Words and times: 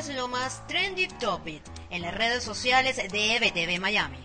es 0.00 0.14
lo 0.16 0.28
más 0.28 0.66
trendy 0.66 1.08
topic 1.08 1.62
en 1.90 2.00
las 2.00 2.14
redes 2.14 2.42
sociales 2.42 2.96
de 2.96 3.36
EBTV 3.36 3.78
Miami. 3.78 4.16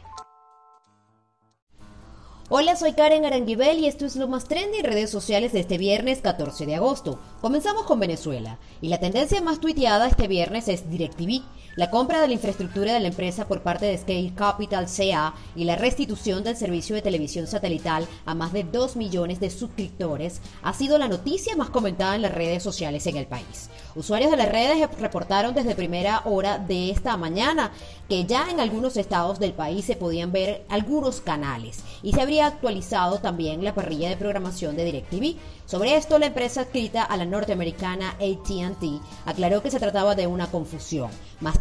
Hola, 2.48 2.78
soy 2.78 2.94
Karen 2.94 3.25
Aranguibel 3.25 3.79
y 3.79 3.88
esto 3.88 4.05
es 4.05 4.15
lo 4.15 4.29
más 4.29 4.47
trendy 4.47 4.77
en 4.77 4.85
redes 4.85 5.09
sociales 5.09 5.51
de 5.51 5.59
este 5.59 5.77
viernes 5.77 6.21
14 6.21 6.65
de 6.65 6.75
agosto. 6.75 7.19
Comenzamos 7.41 7.83
con 7.83 7.99
Venezuela 7.99 8.57
y 8.79 8.88
la 8.88 9.01
tendencia 9.01 9.41
más 9.41 9.59
tuiteada 9.59 10.07
este 10.07 10.29
viernes 10.29 10.69
es 10.69 10.89
DirecTV, 10.89 11.43
la 11.76 11.89
compra 11.89 12.21
de 12.21 12.28
la 12.28 12.33
infraestructura 12.33 12.94
de 12.94 12.99
la 13.01 13.10
empresa 13.10 13.47
por 13.47 13.62
parte 13.62 13.85
de 13.85 13.97
Scale 13.97 14.33
Capital 14.33 14.87
CA 14.87 15.33
y 15.55 15.65
la 15.65 15.76
restitución 15.76 16.44
del 16.44 16.55
servicio 16.55 16.95
de 16.95 17.02
televisión 17.02 17.48
satelital 17.48 18.08
a 18.26 18.34
más 18.34 18.53
de 18.53 18.63
2 18.63 18.95
millones 18.95 19.40
de 19.40 19.49
suscriptores 19.49 20.40
ha 20.63 20.73
sido 20.73 20.98
la 20.98 21.09
noticia 21.09 21.55
más 21.55 21.70
comentada 21.70 22.16
en 22.16 22.22
las 22.22 22.34
redes 22.34 22.63
sociales 22.63 23.05
en 23.08 23.17
el 23.17 23.27
país. 23.27 23.70
Usuarios 23.95 24.31
de 24.31 24.38
las 24.38 24.52
redes 24.52 24.90
reportaron 24.99 25.53
desde 25.53 25.76
primera 25.76 26.22
hora 26.26 26.59
de 26.59 26.91
esta 26.91 27.17
mañana 27.17 27.72
que 28.08 28.26
ya 28.26 28.50
en 28.50 28.59
algunos 28.59 28.98
estados 28.98 29.39
del 29.39 29.53
país 29.53 29.86
se 29.86 29.95
podían 29.95 30.31
ver 30.31 30.66
algunos 30.70 31.22
canales 31.22 31.80
y 32.03 32.14
se 32.14 32.22
habría 32.22 32.48
actualizado 32.48 33.20
también 33.20 33.64
la 33.64 33.73
parrilla 33.73 34.09
de 34.09 34.17
programación 34.17 34.76
de 34.76 34.86
DirecTV. 34.86 35.36
Sobre 35.66 35.95
esto, 35.95 36.20
la 36.20 36.28
empresa 36.28 36.62
adscrita 36.62 37.03
a 37.03 37.17
la 37.17 37.26
norteamericana 37.26 38.12
ATT 38.12 39.02
aclaró 39.26 39.64
que 39.64 39.72
se 39.72 39.80
trataba 39.80 40.14
de 40.14 40.28
una 40.28 40.48
confusión. 40.48 41.09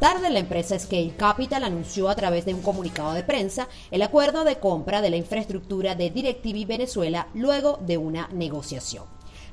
Tarde, 0.04 0.28
la 0.28 0.40
empresa 0.40 0.78
Scale 0.78 1.14
Capital 1.16 1.64
anunció 1.64 2.10
a 2.10 2.14
través 2.14 2.44
de 2.44 2.52
un 2.52 2.60
comunicado 2.60 3.14
de 3.14 3.22
prensa 3.22 3.68
el 3.90 4.02
acuerdo 4.02 4.44
de 4.44 4.58
compra 4.58 5.00
de 5.00 5.08
la 5.08 5.16
infraestructura 5.16 5.94
de 5.94 6.10
DirecTV 6.10 6.66
Venezuela 6.66 7.28
luego 7.32 7.78
de 7.80 7.96
una 7.96 8.28
negociación. 8.28 9.04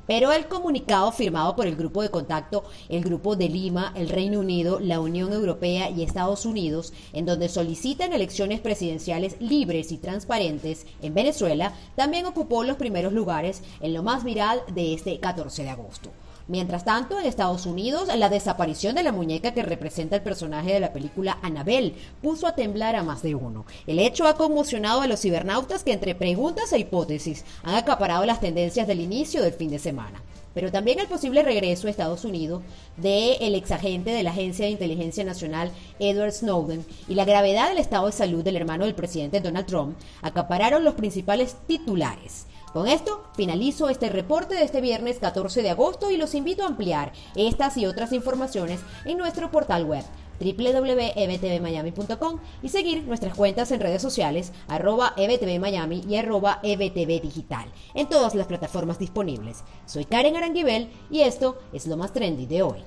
Pero 0.06 0.30
el 0.30 0.48
comunicado 0.48 1.10
firmado 1.10 1.56
por 1.56 1.66
el 1.66 1.74
grupo 1.74 2.02
de 2.02 2.10
contacto, 2.10 2.64
el 2.90 3.02
grupo 3.02 3.34
de 3.34 3.48
Lima, 3.48 3.94
el 3.96 4.10
Reino 4.10 4.40
Unido, 4.40 4.78
la 4.78 5.00
Unión 5.00 5.32
Europea 5.32 5.88
y 5.88 6.02
Estados 6.02 6.44
Unidos, 6.44 6.92
en 7.14 7.24
donde 7.24 7.48
solicitan 7.48 8.12
elecciones 8.12 8.60
presidenciales 8.60 9.40
libres 9.40 9.90
y 9.90 9.96
transparentes 9.96 10.86
en 11.00 11.14
Venezuela, 11.14 11.72
también 11.96 12.26
ocupó 12.26 12.62
los 12.62 12.76
primeros 12.76 13.14
lugares 13.14 13.62
en 13.80 13.94
lo 13.94 14.02
más 14.02 14.22
viral 14.22 14.60
de 14.74 14.92
este 14.92 15.18
14 15.18 15.62
de 15.62 15.70
agosto. 15.70 16.10
Mientras 16.48 16.84
tanto, 16.84 17.18
en 17.18 17.26
Estados 17.26 17.66
Unidos, 17.66 18.08
la 18.16 18.28
desaparición 18.28 18.94
de 18.94 19.02
la 19.02 19.12
muñeca 19.12 19.54
que 19.54 19.62
representa 19.62 20.16
el 20.16 20.22
personaje 20.22 20.72
de 20.72 20.80
la 20.80 20.92
película 20.92 21.38
Annabelle 21.42 21.94
puso 22.20 22.46
a 22.46 22.54
temblar 22.54 22.96
a 22.96 23.02
más 23.02 23.22
de 23.22 23.34
uno. 23.34 23.64
El 23.86 23.98
hecho 23.98 24.26
ha 24.26 24.36
conmocionado 24.36 25.00
a 25.00 25.06
los 25.06 25.20
cibernautas 25.20 25.84
que 25.84 25.92
entre 25.92 26.14
preguntas 26.14 26.72
e 26.72 26.78
hipótesis 26.78 27.44
han 27.62 27.76
acaparado 27.76 28.26
las 28.26 28.40
tendencias 28.40 28.86
del 28.86 29.00
inicio 29.00 29.42
del 29.42 29.52
fin 29.52 29.70
de 29.70 29.78
semana 29.78 30.22
pero 30.54 30.70
también 30.70 30.98
el 30.98 31.06
posible 31.06 31.42
regreso 31.42 31.86
a 31.86 31.90
Estados 31.90 32.24
Unidos 32.24 32.62
del 32.96 33.36
el 33.40 33.54
exagente 33.54 34.10
de 34.10 34.22
la 34.22 34.30
Agencia 34.30 34.66
de 34.66 34.72
Inteligencia 34.72 35.24
Nacional 35.24 35.70
Edward 35.98 36.32
Snowden 36.32 36.84
y 37.08 37.14
la 37.14 37.24
gravedad 37.24 37.68
del 37.68 37.78
estado 37.78 38.06
de 38.06 38.12
salud 38.12 38.44
del 38.44 38.56
hermano 38.56 38.84
del 38.84 38.94
presidente 38.94 39.40
Donald 39.40 39.66
Trump 39.66 39.96
acapararon 40.20 40.84
los 40.84 40.94
principales 40.94 41.56
titulares. 41.66 42.46
Con 42.72 42.88
esto 42.88 43.22
finalizo 43.34 43.90
este 43.90 44.08
reporte 44.08 44.54
de 44.54 44.64
este 44.64 44.80
viernes 44.80 45.18
14 45.18 45.62
de 45.62 45.70
agosto 45.70 46.10
y 46.10 46.16
los 46.16 46.34
invito 46.34 46.62
a 46.62 46.68
ampliar 46.68 47.12
estas 47.36 47.76
y 47.76 47.84
otras 47.84 48.12
informaciones 48.12 48.80
en 49.04 49.18
nuestro 49.18 49.50
portal 49.50 49.84
web 49.84 50.04
www.ebtvmiami.com 50.40 52.40
y 52.62 52.70
seguir 52.70 53.04
nuestras 53.04 53.36
cuentas 53.36 53.70
en 53.72 53.80
redes 53.80 54.00
sociales 54.00 54.54
arroba 54.68 55.12
ebtvmiami 55.16 56.04
y 56.08 56.16
arroba 56.16 56.60
ebtvdigital 56.62 57.70
en 57.94 58.08
todas 58.08 58.34
las 58.34 58.46
plataformas 58.46 58.98
disponibles. 58.98 59.64
Soy 59.84 60.06
Karen 60.06 60.36
Aranguibel 60.36 60.90
y 61.10 61.20
esto 61.20 61.58
es 61.74 61.86
lo 61.86 61.98
más 61.98 62.14
trendy 62.14 62.46
de 62.46 62.62
hoy. 62.62 62.82